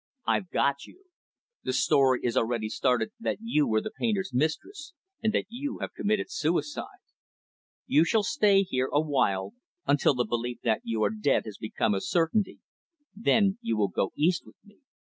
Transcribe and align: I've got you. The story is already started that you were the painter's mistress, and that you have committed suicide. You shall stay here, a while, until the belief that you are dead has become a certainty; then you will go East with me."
I've 0.25 0.49
got 0.49 0.87
you. 0.87 1.03
The 1.61 1.73
story 1.73 2.21
is 2.23 2.35
already 2.35 2.69
started 2.69 3.11
that 3.19 3.37
you 3.39 3.67
were 3.67 3.81
the 3.81 3.91
painter's 3.95 4.31
mistress, 4.33 4.93
and 5.21 5.31
that 5.33 5.45
you 5.49 5.77
have 5.77 5.93
committed 5.93 6.31
suicide. 6.31 7.03
You 7.85 8.03
shall 8.03 8.23
stay 8.23 8.63
here, 8.63 8.89
a 8.91 8.99
while, 8.99 9.53
until 9.85 10.15
the 10.15 10.25
belief 10.25 10.57
that 10.63 10.81
you 10.83 11.03
are 11.03 11.11
dead 11.13 11.45
has 11.45 11.59
become 11.59 11.93
a 11.93 12.01
certainty; 12.01 12.61
then 13.15 13.59
you 13.61 13.77
will 13.77 13.89
go 13.89 14.11
East 14.15 14.43
with 14.43 14.57
me." 14.65 14.79